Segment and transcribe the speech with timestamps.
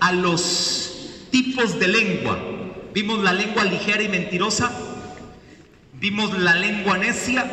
[0.00, 2.38] a los tipos de lengua.
[2.92, 4.72] Vimos la lengua ligera y mentirosa,
[5.94, 7.48] vimos la lengua necia,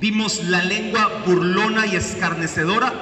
[0.00, 2.92] vimos la lengua burlona y escarnecedora,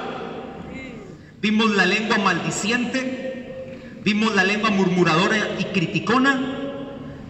[1.41, 6.41] vimos la lengua maldiciente, vimos la lengua murmuradora y criticona,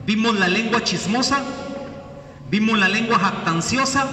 [0.07, 1.43] vimos la lengua chismosa,
[2.49, 4.07] vimos la lengua jactanciosa,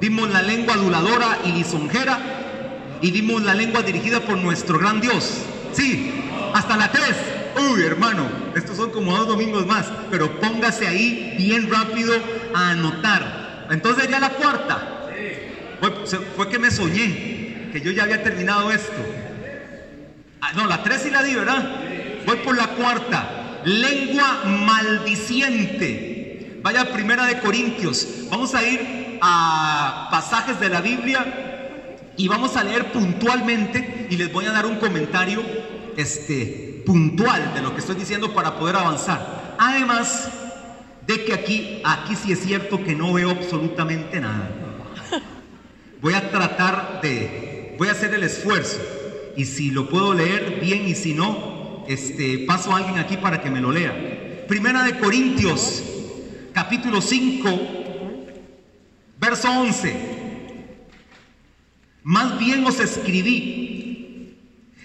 [0.00, 5.42] vimos la lengua aduladora y lisonjera, y vimos la lengua dirigida por nuestro gran Dios.
[5.72, 6.12] Sí,
[6.54, 7.16] hasta la tres.
[7.70, 12.14] Uy, hermano, estos son como dos domingos más, pero póngase ahí bien rápido
[12.54, 13.66] a anotar.
[13.70, 15.08] Entonces ya la cuarta.
[15.80, 15.90] Fue,
[16.36, 19.04] fue que me soñé, que yo ya había terminado esto.
[20.40, 21.76] Ah, no, la tres y la di, ¿verdad?
[22.26, 23.60] Voy por la cuarta.
[23.64, 26.60] Lengua maldiciente.
[26.62, 28.06] Vaya primera de Corintios.
[28.30, 31.49] Vamos a ir a pasajes de la Biblia
[32.20, 35.42] y vamos a leer puntualmente y les voy a dar un comentario
[35.96, 39.56] este, puntual de lo que estoy diciendo para poder avanzar.
[39.58, 40.28] Además
[41.06, 44.50] de que aquí, aquí sí es cierto que no veo absolutamente nada.
[46.02, 48.82] Voy a tratar de, voy a hacer el esfuerzo
[49.34, 53.40] y si lo puedo leer bien y si no, este, paso a alguien aquí para
[53.40, 54.44] que me lo lea.
[54.46, 55.82] Primera de Corintios,
[56.52, 57.48] capítulo 5,
[59.18, 60.19] verso 11.
[62.02, 64.36] Más bien os escribí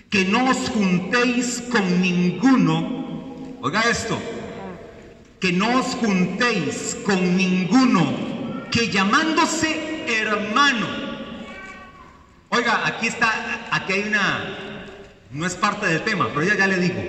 [0.10, 4.18] que no os juntéis con ninguno, oiga esto,
[5.40, 10.86] que no os juntéis con ninguno que llamándose hermano,
[12.50, 13.32] oiga, aquí está,
[13.72, 14.88] aquí hay una,
[15.32, 17.02] no es parte del tema, pero ya, ya le digo,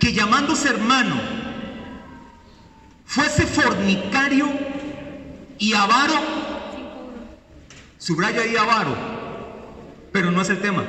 [0.00, 1.14] que llamándose hermano
[3.04, 4.48] fuese fornicario
[5.58, 6.55] y avaro
[8.06, 8.94] Subraya ahí avaro,
[10.12, 10.84] pero no es el tema.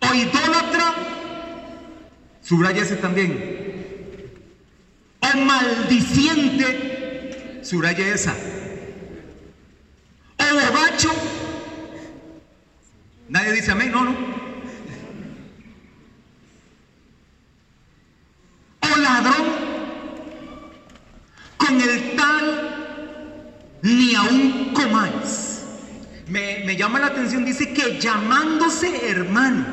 [0.00, 0.92] O idólatra,
[2.42, 4.32] subraya ese también.
[5.20, 6.66] O maldiciente,
[7.62, 8.34] subraya esa.
[10.36, 11.12] O borracho,
[13.28, 14.16] nadie dice amén, no, no.
[18.80, 19.46] O ladrón,
[21.56, 22.72] con el tal
[23.82, 25.51] ni aún comáis.
[26.32, 29.66] Me, llama la atención, dice que llamándose hermano.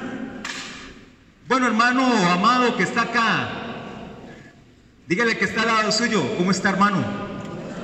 [1.47, 3.49] Bueno, hermano amado que está acá,
[5.07, 6.21] dígale que está al lado suyo.
[6.37, 7.01] ¿Cómo está, hermano?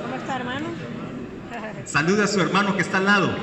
[0.02, 0.66] ¿Cómo está, hermano?
[1.86, 3.34] Saluda a su hermano que está al lado.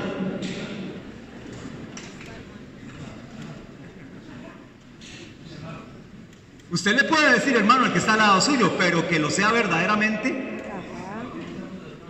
[6.69, 9.51] Usted le puede decir, hermano, el que está al lado suyo, pero que lo sea
[9.51, 10.63] verdaderamente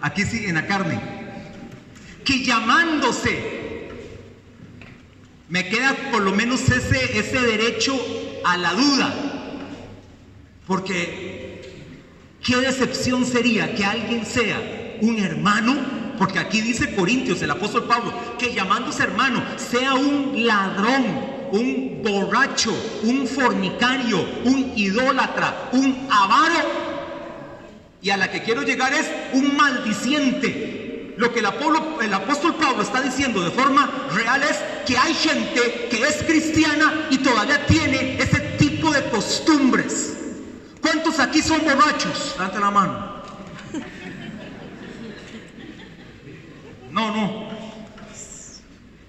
[0.01, 1.22] aquí sí, en la carne,
[2.23, 3.89] que llamándose,
[5.49, 7.93] me queda por lo menos ese, ese derecho
[8.43, 9.13] a la duda,
[10.67, 11.61] porque
[12.43, 15.75] qué decepción sería que alguien sea un hermano,
[16.17, 22.73] porque aquí dice Corintios, el apóstol Pablo, que llamándose hermano sea un ladrón, un borracho,
[23.03, 26.93] un fornicario, un idólatra, un avaro.
[28.01, 30.82] Y a la que quiero llegar es un maldiciente.
[31.17, 36.01] Lo que el, apóstol Pablo está diciendo de forma real es que hay gente que
[36.03, 40.13] es cristiana y todavía tiene ese tipo de costumbres.
[40.81, 42.35] ¿Cuántos aquí son borrachos?
[42.37, 43.13] Date la mano.
[46.91, 47.49] No, no.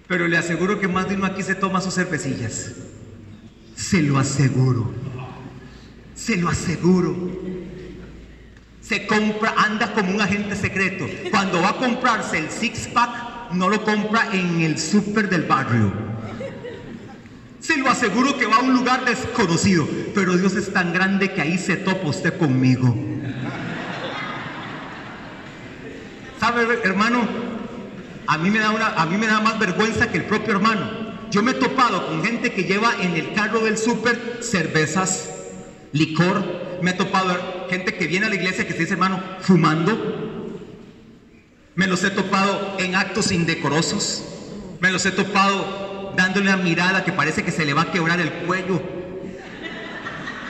[0.06, 2.72] Pero le aseguro que más de uno aquí se toma sus cervecillas.
[3.76, 4.92] Se lo aseguro.
[6.14, 7.14] Se lo aseguro
[8.86, 11.06] se compra, anda como un agente secreto.
[11.30, 15.92] Cuando va a comprarse el six pack, no lo compra en el súper del barrio.
[17.60, 21.40] Se lo aseguro que va a un lugar desconocido, pero Dios es tan grande que
[21.40, 22.94] ahí se topa usted conmigo.
[26.38, 27.26] ¿Sabe, hermano?
[28.26, 31.14] A mí me da a mí me da más vergüenza que el propio hermano.
[31.30, 35.30] Yo me he topado con gente que lleva en el carro del súper cervezas,
[35.92, 36.44] licor,
[36.82, 37.32] me he topado
[37.68, 40.60] gente que viene a la iglesia que se dice, hermano, fumando.
[41.74, 44.24] Me los he topado en actos indecorosos.
[44.80, 48.20] Me los he topado dándole una mirada que parece que se le va a quebrar
[48.20, 48.82] el cuello.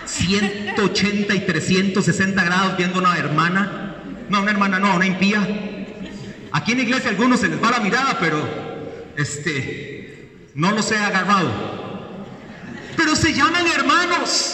[0.07, 3.97] 180 y 360 grados viendo a una hermana.
[4.29, 5.41] No, una hermana, no, una impía.
[6.53, 8.39] Aquí en la iglesia a algunos se les va la mirada, pero
[9.17, 11.51] este, no los he agarrado.
[12.97, 14.54] Pero se llaman hermanos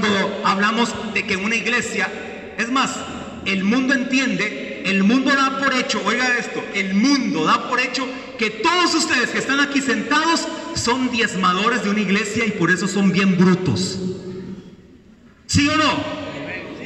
[0.00, 2.10] cuando hablamos de que una iglesia,
[2.58, 2.90] es más,
[3.44, 8.06] el mundo entiende el mundo da por hecho, oiga esto, el mundo da por hecho
[8.38, 12.86] que todos ustedes que están aquí sentados son diezmadores de una iglesia y por eso
[12.86, 13.98] son bien brutos.
[15.46, 16.24] ¿Sí o no?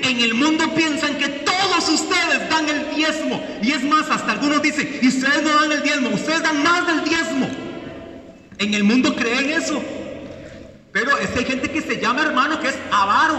[0.03, 3.45] En el mundo piensan que todos ustedes dan el diezmo.
[3.63, 6.87] Y es más, hasta algunos dicen, y ustedes no dan el diezmo, ustedes dan más
[6.87, 7.49] del diezmo.
[8.59, 9.83] En el mundo creen eso.
[10.99, 13.39] Pero es que hay gente que se llama hermano que es avaro.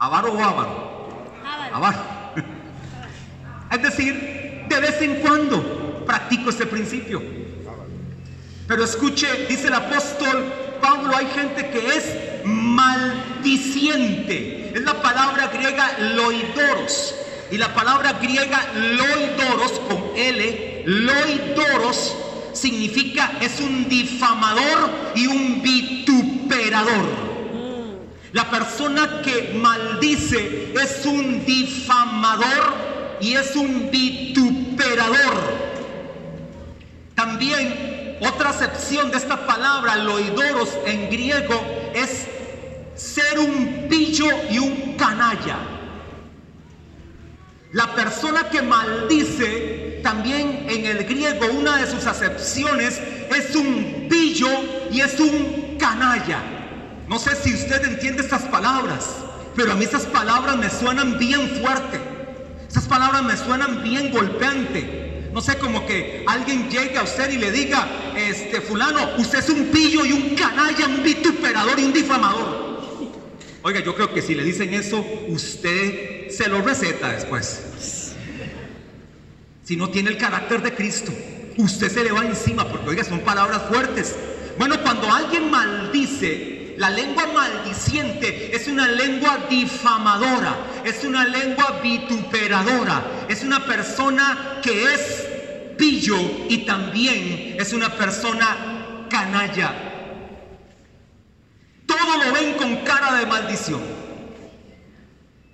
[0.00, 1.06] ¿Avaro o avaro?
[1.72, 1.98] Avaro.
[3.70, 7.22] Es decir, de vez en cuando practico este principio.
[8.66, 10.52] Pero escuche, dice el apóstol
[10.82, 14.72] Pablo, hay gente que es maldiciente.
[14.74, 17.14] Es la palabra griega loidoros.
[17.52, 22.25] Y la palabra griega loidoros con L, loidoros
[22.56, 27.26] significa es un difamador y un vituperador.
[28.32, 32.74] La persona que maldice es un difamador
[33.20, 35.66] y es un vituperador.
[37.14, 41.62] También otra acepción de esta palabra, loidoros en griego,
[41.94, 42.26] es
[42.94, 45.56] ser un pillo y un canalla.
[47.72, 53.00] La persona que maldice, también en el griego, una de sus acepciones
[53.36, 54.46] es un pillo
[54.92, 56.38] y es un canalla.
[57.08, 59.16] No sé si usted entiende estas palabras,
[59.56, 61.98] pero a mí estas palabras me suenan bien fuerte.
[62.70, 65.28] Esas palabras me suenan bien golpeante.
[65.32, 69.50] No sé, como que alguien llegue a usted y le diga, este fulano, usted es
[69.50, 72.76] un pillo y un canalla, un vituperador y un difamador.
[73.64, 77.95] Oiga, yo creo que si le dicen eso, usted se lo receta después.
[79.66, 81.12] Si no tiene el carácter de Cristo,
[81.56, 84.14] usted se le va encima, porque oiga, son palabras fuertes.
[84.58, 93.26] Bueno, cuando alguien maldice, la lengua maldiciente es una lengua difamadora, es una lengua vituperadora,
[93.28, 95.26] es una persona que es
[95.76, 96.16] pillo
[96.48, 99.86] y también es una persona canalla
[101.86, 103.95] todo lo ven con cara de maldición.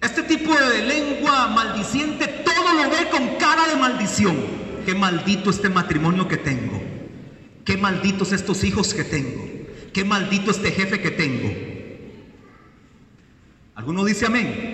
[0.03, 4.37] Este tipo de lengua maldiciente, todo lo ve con cara de maldición.
[4.85, 6.83] Qué maldito este matrimonio que tengo.
[7.65, 9.49] Qué malditos estos hijos que tengo.
[9.93, 11.55] Qué maldito este jefe que tengo.
[13.77, 14.73] ¿Alguno dice amén?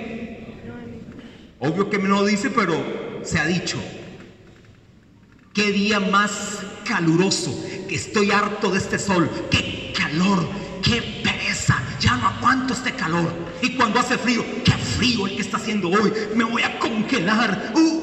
[1.61, 3.79] Obvio que lo dice, pero se ha dicho.
[5.53, 7.53] Qué día más caluroso,
[7.89, 9.29] que estoy harto de este sol.
[9.51, 10.49] Qué calor,
[10.83, 11.18] qué
[12.72, 13.32] este calor.
[13.62, 17.72] Y cuando hace frío, qué frío el que está haciendo hoy, me voy a congelar.
[17.75, 18.02] Uh.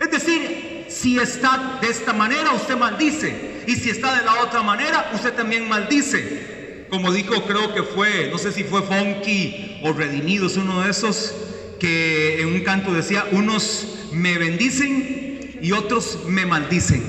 [0.00, 3.64] Es decir, si está de esta manera, usted maldice.
[3.66, 6.86] Y si está de la otra manera, usted también maldice.
[6.90, 11.34] Como dijo, creo que fue, no sé si fue Funky o Redimidos, uno de esos,
[11.78, 17.02] que en un canto decía, unos me bendicen y otros me maldicen.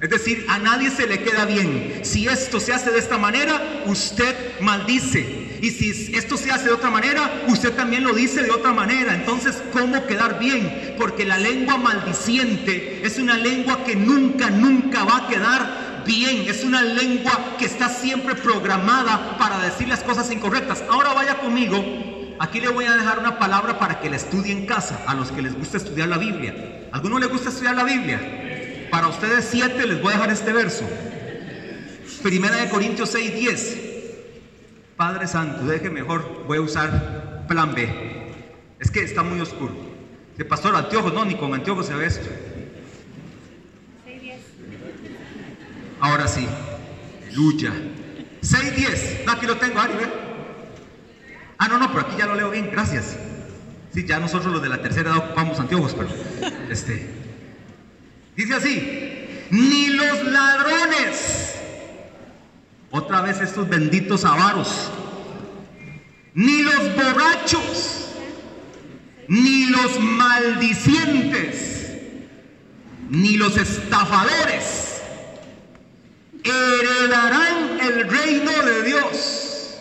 [0.00, 2.00] Es decir, a nadie se le queda bien.
[2.02, 5.45] Si esto se hace de esta manera, usted maldice.
[5.60, 9.14] Y si esto se hace de otra manera, usted también lo dice de otra manera.
[9.14, 10.94] Entonces, ¿cómo quedar bien?
[10.98, 16.48] Porque la lengua maldiciente es una lengua que nunca, nunca va a quedar bien.
[16.48, 20.84] Es una lengua que está siempre programada para decir las cosas incorrectas.
[20.90, 21.84] Ahora vaya conmigo.
[22.38, 25.32] Aquí le voy a dejar una palabra para que la estudie en casa, a los
[25.32, 26.88] que les gusta estudiar la Biblia.
[26.92, 28.88] ¿Alguno le gusta estudiar la Biblia?
[28.90, 30.84] Para ustedes siete les voy a dejar este verso.
[32.22, 33.85] Primera de Corintios 6, 10.
[34.96, 38.32] Padre Santo, deje mejor, voy a usar plan B.
[38.80, 39.74] Es que está muy oscuro.
[40.36, 42.28] De pastor, anteojos, no, ni con anteojos se ve esto.
[46.00, 46.46] Ahora sí,
[47.34, 47.72] lucha.
[48.42, 49.94] 6.10, no, aquí lo tengo, Ari,
[51.58, 53.16] Ah, no, no, pero aquí ya lo leo bien, gracias.
[53.92, 56.10] Sí, ya nosotros los de la tercera edad ocupamos anteojos, pero
[56.70, 57.08] este.
[58.36, 61.45] Dice así, ni los ladrones,
[62.90, 64.90] otra vez estos benditos avaros,
[66.34, 68.10] ni los borrachos,
[69.28, 71.88] ni los maldicientes,
[73.10, 74.86] ni los estafadores
[76.50, 79.80] heredarán el reino de Dios.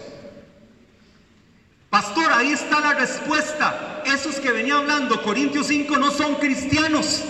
[1.90, 4.04] Pastor, ahí está la respuesta.
[4.06, 7.24] Esos que venía hablando, Corintios 5, no son cristianos.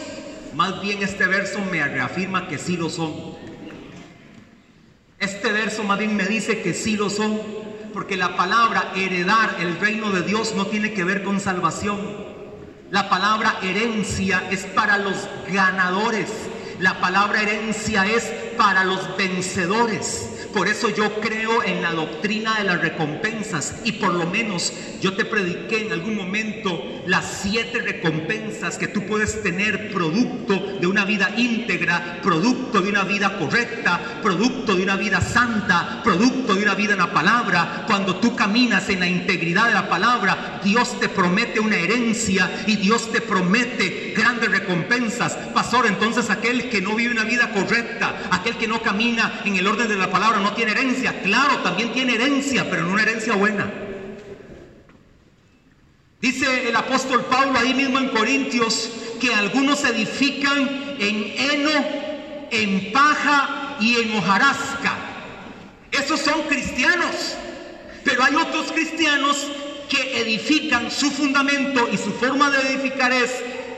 [0.55, 3.34] Más bien este verso me reafirma que sí lo son.
[5.19, 7.39] Este verso más me dice que sí lo son,
[7.93, 11.97] porque la palabra heredar el reino de Dios no tiene que ver con salvación.
[12.91, 15.15] La palabra herencia es para los
[15.51, 16.29] ganadores.
[16.79, 18.25] La palabra herencia es
[18.57, 20.29] para los vencedores.
[20.55, 24.71] Por eso yo creo en la doctrina de las recompensas y por lo menos
[25.01, 30.87] yo te prediqué en algún momento las siete recompensas que tú puedes tener producto de
[30.87, 36.63] una vida íntegra, producto de una vida correcta, producto de una vida santa, producto de
[36.63, 37.83] una vida en la palabra.
[37.85, 42.77] Cuando tú caminas en la integridad de la palabra, Dios te promete una herencia y
[42.77, 45.33] Dios te promete grandes recompensas.
[45.53, 49.67] Pastor, entonces aquel que no vive una vida correcta, aquel que no camina en el
[49.67, 51.21] orden de la palabra, no tiene herencia.
[51.23, 53.67] Claro, también tiene herencia, pero no una herencia buena.
[56.21, 61.85] Dice el apóstol Pablo ahí mismo en Corintios que algunos edifican en heno,
[62.51, 64.93] en paja y en hojarasca.
[65.91, 67.35] Esos son cristianos.
[68.03, 69.47] Pero hay otros cristianos
[69.89, 73.31] que edifican su fundamento y su forma de edificar es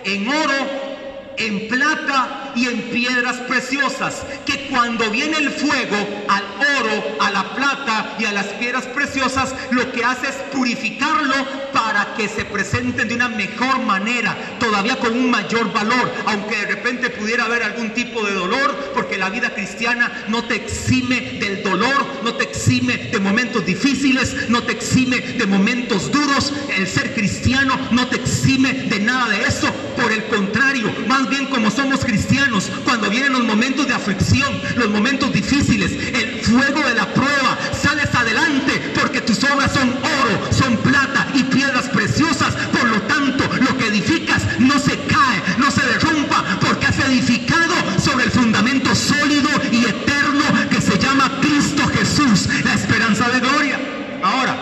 [0.03, 5.95] en oro, en plata y en piedras preciosas, que cuando viene el fuego
[6.27, 6.43] al
[6.79, 11.35] oro, a la plata y a las piedras preciosas, lo que hace es purificarlo
[11.71, 16.65] para que se presenten de una mejor manera, todavía con un mayor valor, aunque de
[16.65, 21.61] repente pudiera haber algún tipo de dolor, porque la vida cristiana no te exime del
[21.63, 27.13] dolor, no te exime de momentos difíciles, no te exime de momentos duros, el ser
[27.13, 32.03] cristiano no te exime de nada de eso, por el contrario, más bien como somos
[32.03, 32.47] cristianos,
[32.86, 38.13] cuando vienen los momentos de aflicción, los momentos difíciles, el fuego de la prueba, sales
[38.16, 42.54] adelante porque tus obras son oro, son plata y piedras preciosas.
[42.72, 47.75] Por lo tanto, lo que edificas no se cae, no se derrumpa, porque has edificado
[48.00, 53.80] sobre el fundamento sólido y eterno que se llama Cristo Jesús, la esperanza de gloria.
[54.24, 54.56] Ahora,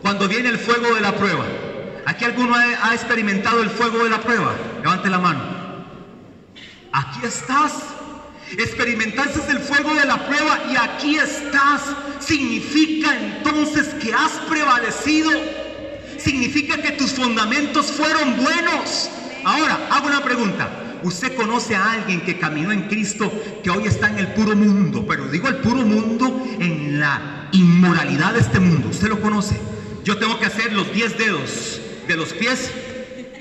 [0.00, 1.44] cuando viene el fuego de la prueba,
[2.06, 4.54] ¿aquí alguno ha experimentado el fuego de la prueba?
[4.82, 5.57] Levante la mano.
[6.98, 7.74] Aquí estás.
[8.50, 11.82] Experimentaste el fuego de la prueba y aquí estás.
[12.18, 15.30] Significa entonces que has prevalecido.
[16.18, 19.10] Significa que tus fundamentos fueron buenos.
[19.44, 20.68] Ahora, hago una pregunta.
[21.04, 25.06] Usted conoce a alguien que caminó en Cristo que hoy está en el puro mundo,
[25.06, 28.88] pero digo el puro mundo en la inmoralidad de este mundo.
[28.88, 29.56] ¿Usted lo conoce?
[30.02, 32.72] Yo tengo que hacer los 10 dedos de los pies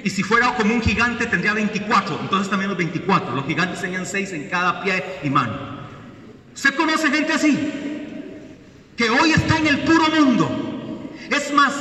[0.04, 3.36] y si fuera como un gigante tendría 24, entonces también los 24.
[3.36, 5.78] Los gigantes tenían 6 en cada pie y mano.
[6.54, 7.56] ¿Usted conoce gente así?
[8.96, 11.12] Que hoy está en el puro mundo.
[11.30, 11.74] Es más,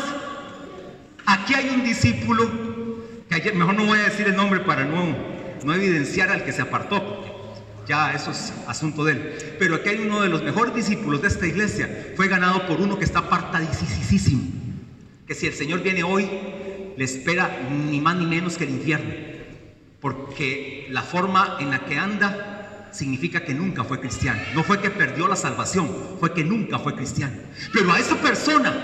[1.25, 2.51] aquí hay un discípulo,
[3.29, 5.17] que ayer, mejor no voy a decir el nombre para no,
[5.65, 7.33] no evidenciar al que se apartó, porque
[7.89, 9.57] ya eso es asunto de él.
[9.59, 12.99] Pero aquí hay uno de los mejores discípulos de esta iglesia, fue ganado por uno
[12.99, 14.43] que está apartadísimo.
[15.27, 16.29] Que si el Señor viene hoy,
[16.97, 19.13] le espera ni más ni menos que el infierno,
[20.01, 24.41] porque la forma en la que anda significa que nunca fue cristiano.
[24.55, 27.37] No fue que perdió la salvación, fue que nunca fue cristiano.
[27.73, 28.75] Pero a esa persona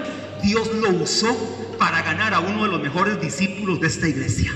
[0.43, 4.53] Dios lo usó para ganar a uno de los mejores discípulos de esta iglesia.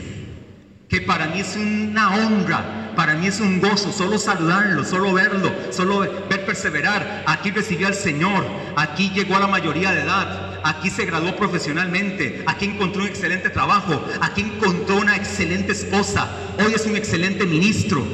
[0.88, 5.52] Que para mí es una honra, para mí es un gozo, solo saludarlo, solo verlo,
[5.70, 7.24] solo ver perseverar.
[7.26, 8.46] Aquí recibió al Señor,
[8.76, 13.50] aquí llegó a la mayoría de edad, aquí se graduó profesionalmente, aquí encontró un excelente
[13.50, 18.04] trabajo, aquí encontró una excelente esposa, hoy es un excelente ministro.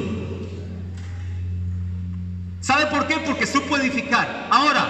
[2.60, 3.16] ¿Sabe por qué?
[3.26, 4.48] Porque supo edificar.
[4.50, 4.86] Ahora,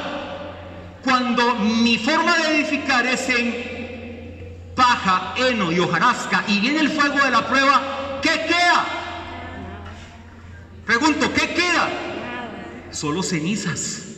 [1.05, 3.73] cuando mi forma de edificar es en
[4.75, 8.85] paja, heno y hojarasca y viene el fuego de la prueba, ¿qué queda?
[10.85, 11.89] Pregunto, ¿qué queda?
[12.91, 14.12] Solo cenizas.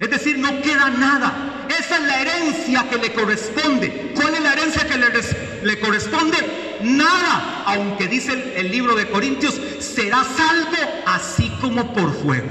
[0.00, 1.66] Es decir, no queda nada.
[1.68, 4.12] Esa es la herencia que le corresponde.
[4.14, 6.36] ¿Cuál es la herencia que le, corresponde?
[6.82, 7.64] Nada.
[7.66, 10.76] Aunque dice el, libro de Corintios, será salvo
[11.06, 12.48] así como por fuego.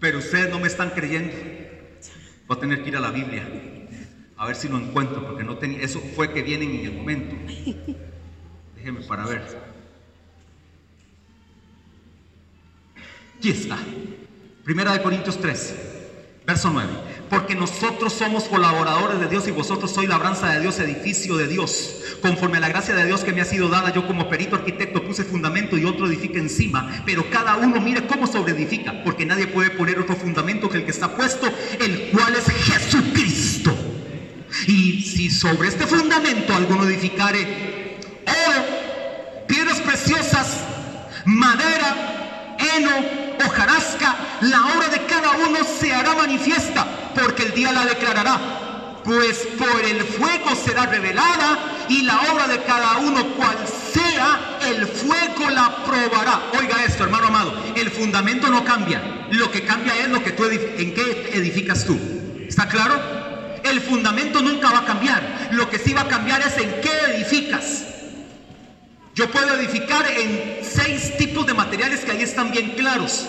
[0.00, 1.34] Pero ustedes no me están creyendo.
[2.46, 3.46] Voy a tener que ir a la Biblia.
[4.38, 5.82] A ver si lo encuentro, porque no tenía.
[5.82, 7.36] Eso fue que vienen en el momento.
[8.74, 9.42] Déjenme para ver.
[13.36, 13.76] Aquí está.
[14.64, 15.89] Primera de Corintios 3,
[16.50, 16.88] verso 9.
[17.28, 21.96] Porque nosotros somos colaboradores de Dios y vosotros sois labranza de Dios, edificio de Dios.
[22.20, 25.04] Conforme a la gracia de Dios que me ha sido dada, yo como perito arquitecto
[25.04, 27.02] puse fundamento y otro edifica encima.
[27.06, 30.90] Pero cada uno mire cómo sobreedifica, porque nadie puede poner otro fundamento que el que
[30.90, 31.46] está puesto,
[31.78, 33.72] el cual es Jesucristo.
[34.66, 40.64] Y si sobre este fundamento alguno edificare oro, piedras preciosas,
[41.24, 42.29] madera,
[42.76, 43.20] heno,
[44.42, 48.38] la obra de cada uno se hará manifiesta, porque el día la declarará.
[49.04, 51.58] Pues por el fuego será revelada
[51.88, 53.56] y la obra de cada uno cual
[53.92, 56.40] sea, el fuego la probará.
[56.58, 59.26] Oiga esto, hermano amado, el fundamento no cambia.
[59.30, 61.98] Lo que cambia es lo que tú en qué edificas tú.
[62.46, 63.00] ¿Está claro?
[63.64, 65.50] El fundamento nunca va a cambiar.
[65.52, 67.84] Lo que sí va a cambiar es en qué edificas.
[69.20, 73.26] Yo puedo edificar en seis tipos de materiales que ahí están bien claros.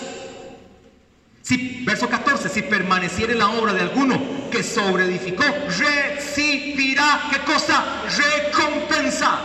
[1.42, 4.18] Si, verso 14, si permaneciere la obra de alguno
[4.50, 7.84] que sobreedificó, recibirá, ¿qué cosa?
[8.08, 9.38] Recompensa.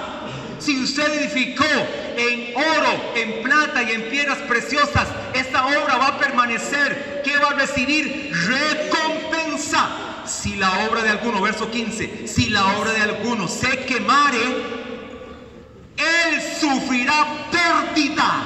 [0.60, 1.66] Si usted edificó
[2.16, 7.24] en oro, en plata y en piedras preciosas, esta obra va a permanecer.
[7.26, 8.32] ¿Qué va a recibir?
[8.34, 10.24] Recompensa.
[10.26, 14.87] Si la obra de alguno, verso 15, si la obra de alguno se quemare,
[16.28, 18.44] él sufrirá pérdida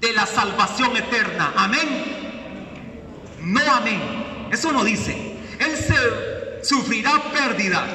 [0.00, 1.52] de la salvación eterna.
[1.56, 1.88] Amén.
[3.42, 4.48] No amén.
[4.50, 5.36] Eso no dice.
[5.58, 7.86] Él se sufrirá pérdida.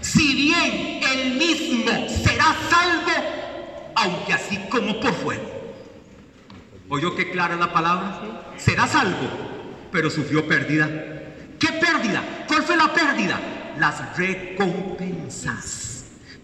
[0.00, 3.12] Si bien él mismo será salvo,
[3.96, 5.58] aunque así como por fuego.
[6.88, 8.54] ¿Oyó qué clara la palabra?
[8.56, 9.28] Será salvo,
[9.92, 10.88] pero sufrió pérdida.
[11.58, 12.22] ¿Qué pérdida?
[12.46, 13.40] ¿Cuál fue la pérdida?
[13.78, 15.87] Las recompensas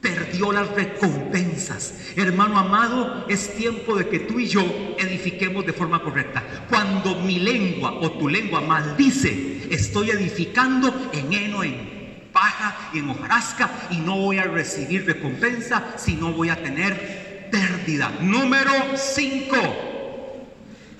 [0.04, 1.94] perdió las recompensas.
[2.14, 4.62] Hermano amado, es tiempo de que tú y yo
[4.98, 6.44] edifiquemos de forma correcta.
[6.68, 13.08] Cuando mi lengua o tu lengua maldice, estoy edificando en heno, en paja y en
[13.08, 18.12] hojarasca y no voy a recibir recompensa, sino voy a tener pérdida.
[18.20, 19.56] Número 5.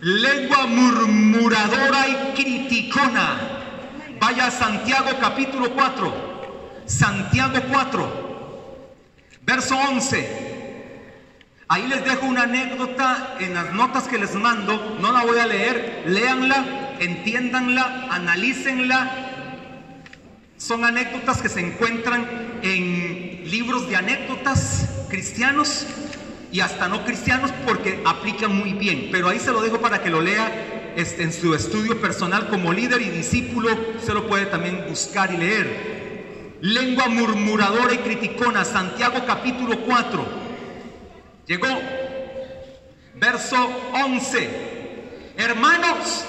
[0.01, 3.37] Lengua murmuradora y criticona.
[4.19, 6.85] Vaya a Santiago capítulo 4.
[6.87, 8.24] Santiago 4
[9.45, 10.27] Verso 11.
[11.69, 14.97] Ahí les dejo una anécdota en las notas que les mando.
[15.01, 16.05] No la voy a leer.
[16.07, 19.11] Léanla, entiéndanla, analícenla.
[20.57, 22.27] Son anécdotas que se encuentran
[22.63, 25.87] en libros de anécdotas cristianos
[26.51, 29.09] y hasta no cristianos porque aplican muy bien.
[29.13, 32.73] Pero ahí se lo dejo para que lo lea este, en su estudio personal como
[32.73, 33.69] líder y discípulo.
[34.03, 36.04] Se lo puede también buscar y leer
[36.65, 40.27] lengua murmuradora y criticona, Santiago capítulo 4.
[41.47, 41.69] Llegó,
[43.17, 43.57] verso
[43.93, 45.35] 11.
[45.37, 46.25] Hermanos,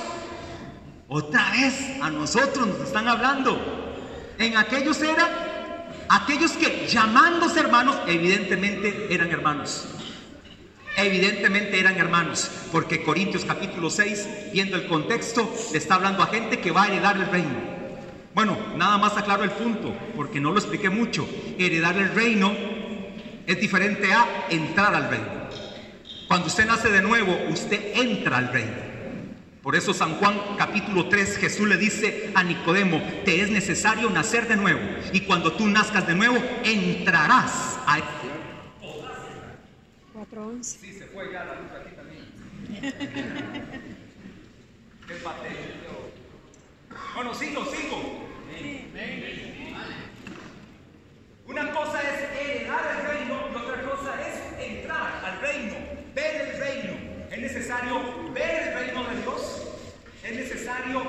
[1.08, 3.58] otra vez a nosotros nos están hablando.
[4.38, 9.88] En aquellos era aquellos que llamándose hermanos, evidentemente eran hermanos.
[10.98, 16.60] Evidentemente eran hermanos, porque Corintios capítulo 6, viendo el contexto, le está hablando a gente
[16.60, 17.75] que va a heredar el reino.
[18.36, 21.26] Bueno, nada más aclaro el punto, porque no lo expliqué mucho.
[21.58, 22.54] Heredar el reino
[23.48, 25.26] es diferente a entrar al reino.
[26.28, 28.76] Cuando usted nace de nuevo, usted entra al reino.
[29.64, 34.50] Por eso San Juan capítulo 3 Jesús le dice a Nicodemo, te es necesario nacer
[34.50, 34.82] de nuevo.
[35.14, 38.00] Y cuando tú nazcas de nuevo, entrarás a...
[40.14, 40.62] 4.11.
[40.62, 42.26] Sí, se fue ya la luz aquí también.
[45.08, 45.14] Qué
[47.16, 48.25] Bueno, sigo, sigo.
[51.48, 55.76] Una cosa es heredar el reino y otra cosa es entrar al reino,
[56.14, 56.94] ver el reino.
[57.32, 59.68] Es necesario ver el reino de Dios,
[60.24, 61.02] es necesario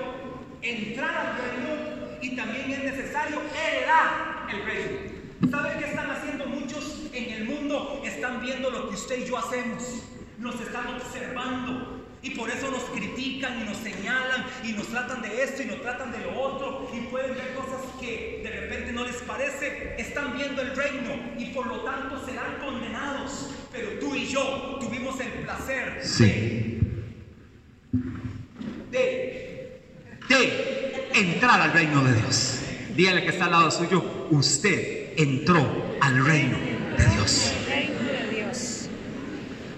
[0.63, 5.17] entrar al reino y también es necesario heredar el reino.
[5.51, 8.03] ¿Saben qué están haciendo muchos en el mundo?
[8.05, 10.03] Están viendo lo que usted y yo hacemos.
[10.39, 11.96] Nos están observando.
[12.27, 15.81] Y por eso nos critican y nos señalan y nos tratan de esto y nos
[15.81, 19.95] tratan de lo otro y pueden ver cosas que de repente no les parece.
[19.97, 23.55] Están viendo el reino y por lo tanto serán condenados.
[23.71, 26.03] Pero tú y yo tuvimos el placer
[28.91, 29.81] de,
[30.29, 32.59] de entrar al reino de Dios.
[32.97, 36.59] Dígale que está al lado suyo, usted entró al reino
[36.99, 37.53] de Dios.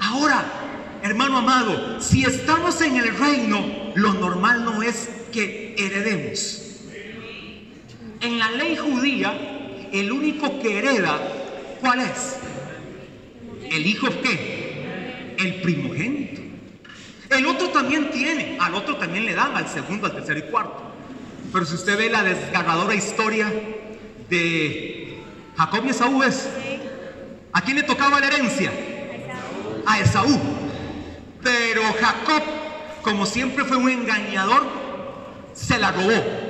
[0.01, 0.58] Ahora,
[1.09, 6.61] Hermano amado, si estamos en el reino, lo normal no es que heredemos.
[8.21, 9.33] En la ley judía,
[9.91, 11.19] el único que hereda,
[11.81, 12.37] ¿cuál es?
[13.71, 15.35] El hijo qué?
[15.39, 16.43] El primogénito.
[17.31, 20.93] El otro también tiene, al otro también le dan, al segundo, al tercero y cuarto.
[21.51, 23.51] Pero si usted ve la desgarradora historia
[24.29, 25.23] de
[25.57, 26.51] Jacob y Esaú es,
[27.55, 28.71] ¿a quién le tocaba la herencia?
[29.87, 30.58] A Esaú.
[31.93, 32.43] Jacob,
[33.03, 34.67] como siempre fue un engañador,
[35.55, 36.49] se la robó.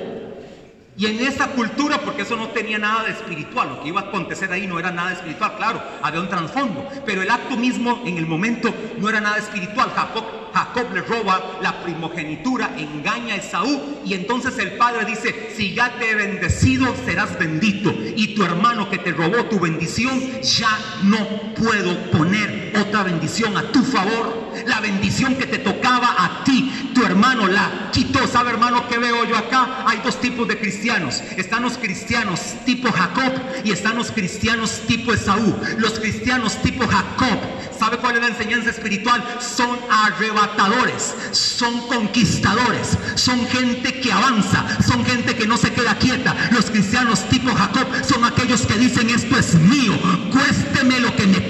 [0.97, 4.05] Y en esa cultura, porque eso no tenía nada de espiritual, lo que iba a
[4.05, 8.19] acontecer ahí no era nada espiritual, claro, había un trasfondo, pero el acto mismo en
[8.19, 9.93] el momento no era nada espiritual.
[9.95, 10.25] Jacob,
[10.59, 15.97] Jacob le roba la primogenitura, engaña a Esaú y entonces el padre dice, si ya
[15.99, 17.95] te he bendecido, serás bendito.
[18.17, 23.71] Y tu hermano que te robó tu bendición, ya no puedo poner otra bendición a
[23.71, 24.49] tu favor.
[24.67, 28.27] La bendición que te tocaba a ti, tu hermano la quitó.
[28.27, 29.85] ¿Sabe hermano que veo yo acá?
[29.87, 31.23] Hay dos tipos de cristianos.
[31.37, 35.57] Están los cristianos tipo Jacob y están los cristianos tipo Esaú.
[35.79, 37.39] Los cristianos tipo Jacob,
[37.79, 39.23] ¿sabe cuál es la enseñanza espiritual?
[39.41, 39.79] Son
[41.33, 46.35] son conquistadores, son gente que avanza, son gente que no se queda quieta.
[46.53, 49.93] Los cristianos tipo Jacob son aquellos que dicen esto es mío,
[50.31, 51.41] cuésteme lo que me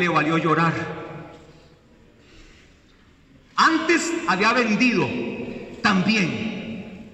[0.00, 0.74] le valió llorar?
[3.54, 5.06] Antes había vendido
[5.82, 7.10] también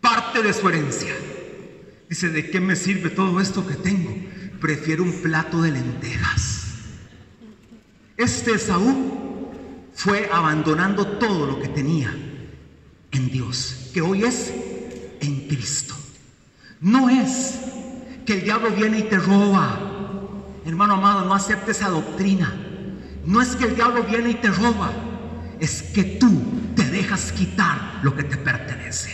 [0.00, 1.14] parte de su herencia.
[2.08, 4.14] Dice, ¿de qué me sirve todo esto que tengo?
[4.60, 6.66] Prefiero un plato de lentejas.
[8.16, 9.52] Este Esaú
[9.94, 12.14] fue abandonando todo lo que tenía
[13.10, 14.52] en Dios, que hoy es
[15.20, 15.94] en Cristo.
[16.80, 17.58] No es
[18.24, 19.87] que el diablo viene y te roba.
[20.68, 22.54] Hermano amado, no acepte esa doctrina.
[23.24, 24.92] No es que el diablo viene y te roba,
[25.58, 26.30] es que tú
[26.76, 29.10] te dejas quitar lo que te pertenece.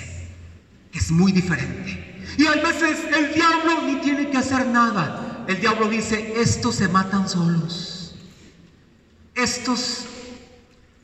[0.93, 2.25] Es muy diferente.
[2.37, 5.45] Y a veces el diablo ni tiene que hacer nada.
[5.47, 8.17] El diablo dice, estos se matan solos.
[9.37, 10.07] Estos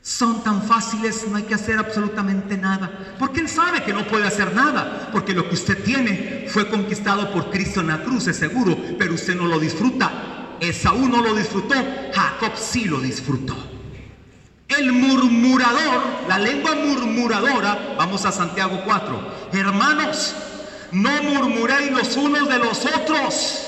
[0.01, 3.15] son tan fáciles, no hay que hacer absolutamente nada.
[3.17, 5.11] Porque Él sabe que no puede hacer nada.
[5.13, 8.77] Porque lo que usted tiene fue conquistado por Cristo en la cruz, es seguro.
[8.99, 10.30] Pero usted no lo disfruta.
[10.61, 11.73] Esaú no lo disfrutó,
[12.13, 13.55] Jacob sí lo disfrutó.
[14.67, 19.33] El murmurador, la lengua murmuradora, vamos a Santiago 4.
[19.53, 20.35] Hermanos,
[20.91, 23.67] no murmuréis los unos de los otros.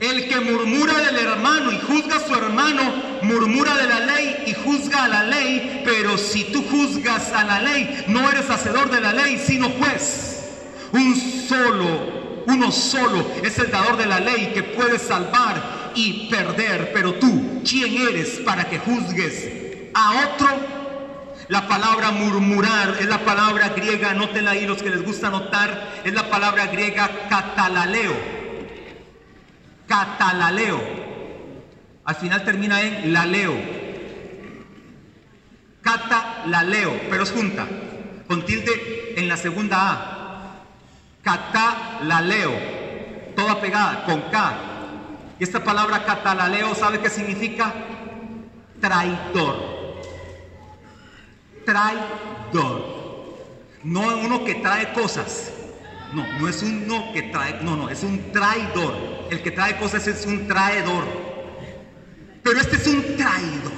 [0.00, 2.82] El que murmura del hermano y juzga a su hermano,
[3.22, 7.62] murmura de la ley y juzga a la ley, pero si tú juzgas a la
[7.62, 10.50] ley, no eres hacedor de la ley, sino juez.
[10.92, 11.16] Un
[11.48, 17.14] solo, uno solo es el dador de la ley que puede salvar y perder, pero
[17.14, 19.48] tú, ¿quién eres para que juzgues
[19.94, 20.48] a otro?
[21.48, 26.12] La palabra murmurar es la palabra griega, anótenla ahí los que les gusta anotar, es
[26.14, 28.12] la palabra griega catalaleo.
[29.86, 30.80] Catalaleo.
[32.04, 33.54] Al final termina en laleo.
[35.82, 37.66] Catalaleo, pero es junta,
[38.28, 40.64] con tilde en la segunda A.
[41.22, 42.52] Catalaleo,
[43.36, 44.71] toda pegada, con K.
[45.42, 47.74] Y esta palabra catalaleo, ¿sabe qué significa?
[48.80, 50.00] Traidor.
[51.66, 53.40] Traidor.
[53.82, 55.52] No uno que trae cosas.
[56.12, 58.94] No, no es uno que trae, no, no, es un traidor.
[59.32, 61.04] El que trae cosas es un traidor.
[62.44, 63.72] Pero este es un traidor.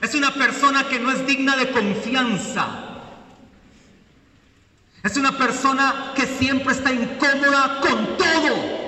[0.00, 3.02] Es una persona que no es digna de confianza.
[5.04, 8.85] Es una persona que siempre está incómoda con todo.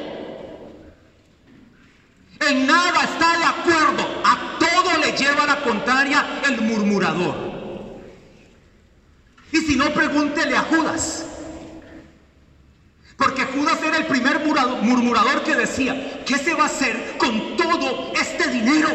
[2.48, 4.22] En nada está de acuerdo.
[4.24, 7.48] A todo le lleva la contraria el murmurador.
[9.52, 11.24] Y si no, pregúntele a Judas.
[13.18, 14.40] Porque Judas era el primer
[14.82, 18.88] murmurador que decía, ¿qué se va a hacer con todo este dinero?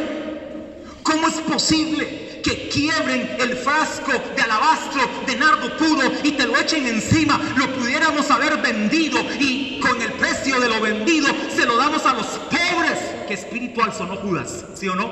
[1.04, 6.58] ¿Cómo es posible que quiebren el frasco de alabastro de nardo puro y te lo
[6.58, 7.40] echen encima?
[7.58, 12.14] Lo pudiéramos haber vendido y con el precio de lo vendido se lo damos a
[12.14, 13.13] los pobres.
[13.28, 14.66] ¿Qué espiritual sonó Judas?
[14.76, 15.12] ¿Sí o no?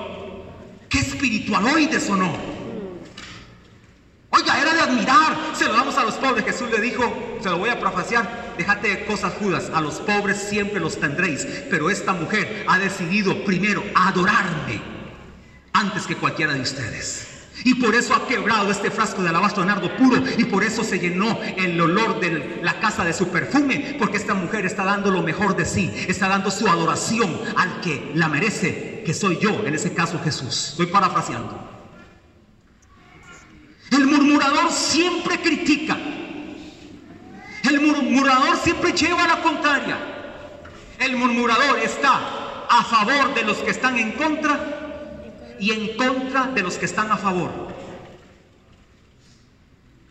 [0.90, 2.32] ¿Qué espiritual hoy sonó?
[4.30, 5.38] Oiga, era de admirar.
[5.54, 6.46] Se lo damos a los pobres.
[6.46, 7.04] Jesús le dijo,
[7.42, 9.72] se lo voy a profaciar, déjate de cosas Judas.
[9.74, 11.46] A los pobres siempre los tendréis.
[11.70, 14.82] Pero esta mujer ha decidido primero adorarme
[15.74, 17.31] antes que cualquiera de ustedes.
[17.64, 20.22] Y por eso ha quebrado este frasco de alabastro nardo puro.
[20.38, 23.96] Y por eso se llenó el olor de la casa de su perfume.
[24.00, 25.92] Porque esta mujer está dando lo mejor de sí.
[26.08, 30.70] Está dando su adoración al que la merece, que soy yo, en ese caso Jesús.
[30.72, 31.70] Estoy parafraseando.
[33.92, 35.98] El murmurador siempre critica.
[37.70, 39.98] El murmurador siempre lleva a la contraria.
[40.98, 44.81] El murmurador está a favor de los que están en contra
[45.62, 47.52] y en contra de los que están a favor.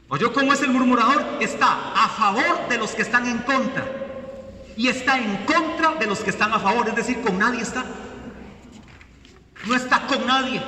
[0.09, 1.25] ¿Oyó cómo es el murmurador?
[1.41, 3.85] Está a favor de los que están en contra
[4.77, 7.85] y está en contra de los que están a favor, es decir, con nadie está.
[9.67, 10.63] No está con nadie.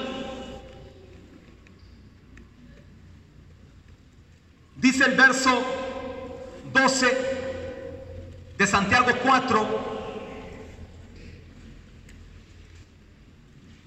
[4.77, 5.63] Dice el verso
[6.73, 10.02] 12 de Santiago 4.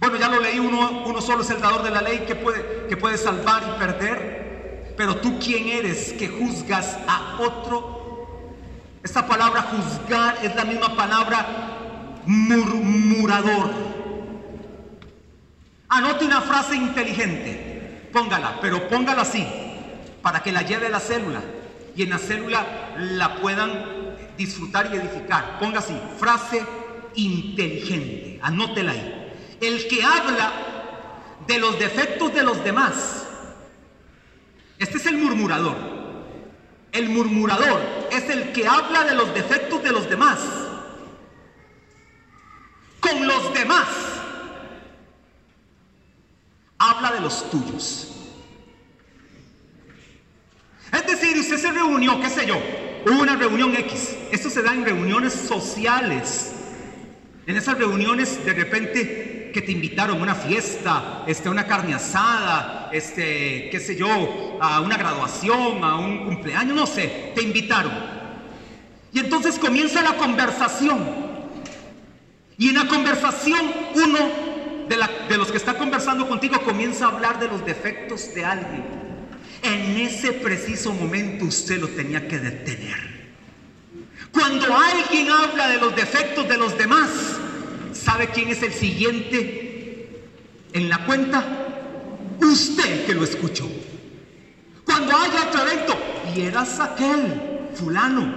[0.05, 2.85] Bueno, ya lo leí, uno, uno solo es el dador de la ley que puede,
[2.87, 4.93] que puede salvar y perder.
[4.95, 8.53] Pero tú quién eres que juzgas a otro.
[9.01, 11.47] Esta palabra juzgar es la misma palabra
[12.27, 13.71] murmurador.
[15.89, 19.47] Anote una frase inteligente, póngala, pero póngala así
[20.21, 21.41] para que la lleve a la célula
[21.95, 22.63] y en la célula
[22.99, 25.57] la puedan disfrutar y edificar.
[25.57, 26.63] Ponga así, frase
[27.15, 29.14] inteligente, anótela ahí.
[29.65, 30.53] El que habla
[31.47, 33.25] de los defectos de los demás,
[34.77, 35.75] este es el murmurador.
[36.91, 40.39] El murmurador es el que habla de los defectos de los demás.
[42.99, 43.87] Con los demás.
[46.77, 48.11] Habla de los tuyos.
[50.93, 52.61] Es decir, usted se reunió, qué sé yo,
[53.07, 54.15] hubo una reunión X.
[54.31, 56.51] Esto se da en reuniones sociales.
[57.47, 61.93] En esas reuniones de repente que te invitaron a una fiesta, este, a una carne
[61.93, 67.93] asada, este, qué sé yo, a una graduación, a un cumpleaños, no sé, te invitaron.
[69.13, 70.99] Y entonces comienza la conversación.
[72.57, 73.61] Y en la conversación
[73.95, 74.19] uno
[74.89, 74.97] de,
[75.29, 78.83] de los que está conversando contigo comienza a hablar de los defectos de alguien.
[79.63, 83.15] En ese preciso momento usted lo tenía que detener.
[84.33, 87.34] Cuando alguien habla de los defectos de los demás,
[88.15, 90.09] ¿sabe quién es el siguiente
[90.71, 91.43] en la cuenta?
[92.39, 93.67] Usted que lo escuchó.
[94.85, 95.97] Cuando haya otro evento,
[96.33, 98.33] vieras aquel, fulano,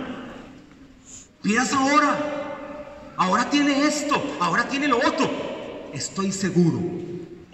[1.44, 5.30] vieras ahora, ahora tiene esto, ahora tiene lo otro.
[5.94, 6.80] Estoy seguro,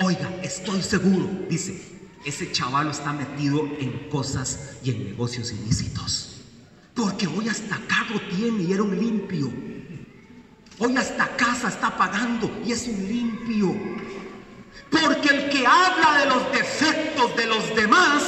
[0.02, 1.78] oiga, estoy seguro, dice,
[2.24, 6.40] ese chaval está metido en cosas y en negocios ilícitos.
[6.94, 9.73] Porque hoy hasta carro tiene y era un limpio.
[10.78, 13.74] Hoy hasta casa está pagando y es un limpio.
[14.90, 18.22] Porque el que habla de los defectos de los demás,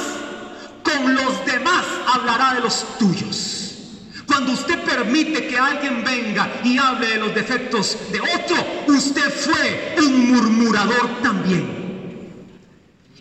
[0.83, 3.63] con los demás hablará de los tuyos.
[4.25, 8.55] Cuando usted permite que alguien venga y hable de los defectos de otro,
[8.87, 12.45] usted fue un murmurador también.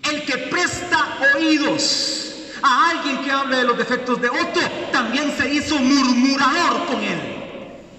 [0.02, 4.62] El que presta oídos a alguien que hable de los defectos de otro,
[4.92, 7.35] también se hizo murmurador con él.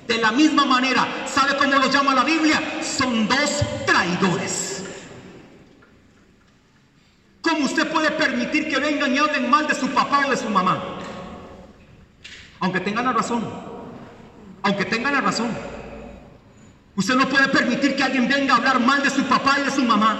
[0.07, 2.61] De la misma manera, ¿sabe cómo lo llama la Biblia?
[2.81, 4.83] Son dos traidores.
[7.41, 10.49] ¿Cómo usted puede permitir que vengan y hablen mal de su papá o de su
[10.49, 10.81] mamá?
[12.59, 13.43] Aunque tengan la razón.
[14.63, 15.49] Aunque tengan la razón.
[16.95, 19.71] Usted no puede permitir que alguien venga a hablar mal de su papá y de
[19.71, 20.17] su mamá.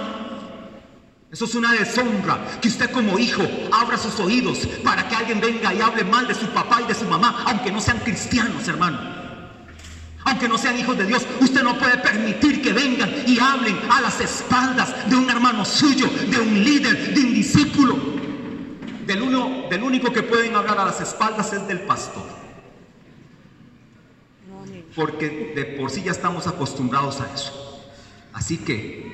[1.30, 5.74] Eso es una deshonra que usted como hijo abra sus oídos para que alguien venga
[5.74, 9.27] y hable mal de su papá y de su mamá, aunque no sean cristianos, hermano.
[10.28, 14.02] Aunque no sean hijos de Dios, usted no puede permitir que vengan y hablen a
[14.02, 17.96] las espaldas de un hermano suyo, de un líder, de un discípulo.
[19.06, 22.24] Del, uno, del único que pueden hablar a las espaldas es del pastor.
[24.94, 27.82] Porque de por sí ya estamos acostumbrados a eso.
[28.34, 29.10] Así que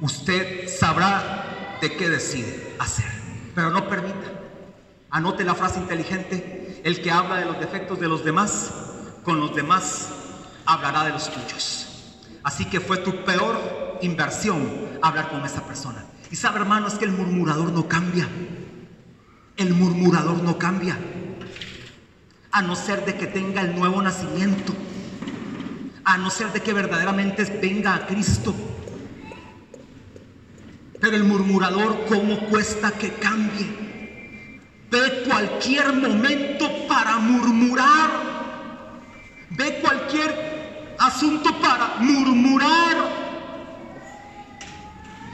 [0.00, 3.10] usted sabrá de qué decide hacer.
[3.56, 4.30] Pero no permita.
[5.10, 6.80] Anote la frase inteligente.
[6.84, 8.70] El que habla de los defectos de los demás,
[9.24, 10.12] con los demás
[10.72, 12.18] hablará de los tuyos.
[12.42, 16.04] Así que fue tu peor inversión hablar con esa persona.
[16.30, 18.28] Y sabe, hermano, es que el murmurador no cambia.
[19.56, 20.98] El murmurador no cambia.
[22.52, 24.72] A no ser de que tenga el nuevo nacimiento.
[26.04, 28.54] A no ser de que verdaderamente venga a Cristo
[31.00, 34.60] pero el murmurador, ¿cómo cuesta que cambie?
[34.90, 38.10] Ve cualquier momento para murmurar.
[39.50, 42.96] Ve cualquier asunto para murmurar.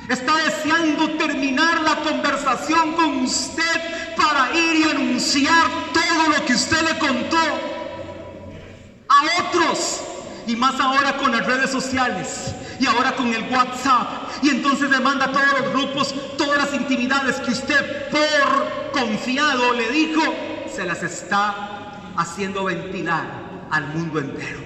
[0.09, 4.87] Está deseando terminar la conversación con usted para ir
[5.45, 7.39] todo lo que usted le contó
[9.09, 10.03] a otros.
[10.47, 15.01] Y más ahora con las redes sociales y ahora con el WhatsApp y entonces le
[15.01, 20.23] manda a todos los grupos todas las intimidades que usted por confiado le dijo,
[20.73, 23.27] se las está haciendo ventilar
[23.71, 24.61] al mundo entero.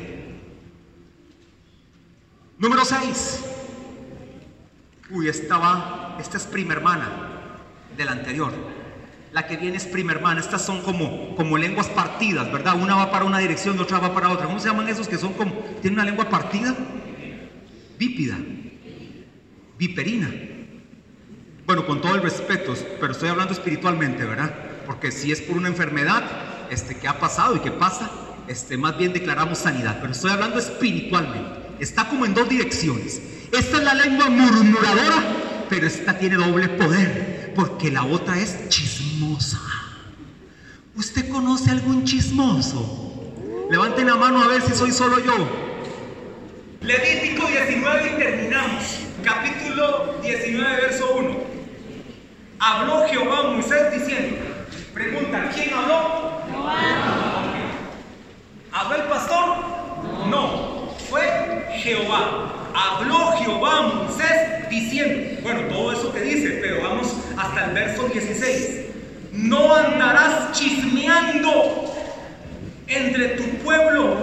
[2.59, 3.45] Número 6.
[5.11, 7.09] Uy, esta esta es prima hermana
[7.97, 8.53] de la anterior.
[9.33, 10.41] La que viene es prima hermana.
[10.41, 12.81] Estas son como, como lenguas partidas, ¿verdad?
[12.81, 14.47] Una va para una dirección otra va para otra.
[14.47, 16.75] ¿Cómo se llaman esos que son como, tienen una lengua partida?
[17.99, 18.37] Bípida.
[19.79, 20.31] Viperina.
[21.67, 24.53] Bueno, con todo el respeto, pero estoy hablando espiritualmente, ¿verdad?
[24.87, 26.25] Porque si es por una enfermedad
[26.71, 28.11] este, que ha pasado y que pasa,
[28.49, 29.99] este, más bien declaramos sanidad.
[30.01, 31.61] Pero estoy hablando espiritualmente.
[31.79, 33.23] Está como en dos direcciones.
[33.53, 38.90] Esta es la lengua murmuradora, pero esta tiene doble poder, porque la otra es chismosa.
[40.97, 43.33] ¿Usted conoce algún chismoso?
[43.71, 45.33] Levanten la mano a ver si soy solo yo.
[46.83, 48.99] Levítico 19 y terminamos.
[49.25, 51.37] Capítulo 19, verso 1.
[52.59, 54.37] Habló Jehová a Moisés diciendo,
[54.93, 56.43] pregunta, ¿quién habló?
[58.73, 59.57] ¿Habló el pastor?
[60.29, 62.69] No, fue Jehová.
[62.75, 68.07] Habló Jehová a Moisés diciendo, bueno, todo eso que dice, pero vamos hasta el verso
[68.07, 68.90] 16.
[69.33, 71.95] No andarás chismeando
[72.89, 74.17] entre tu pueblo,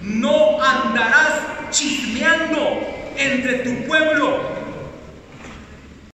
[0.00, 2.80] no andarás chismeando
[3.16, 4.63] entre tu pueblo